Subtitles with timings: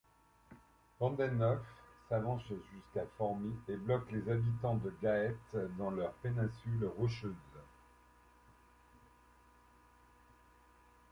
[0.97, 1.61] Pandenolf
[2.09, 7.35] s'avance jusqu'à Formies et bloque les habitants de Gaète dans leur péninsule rocheuse.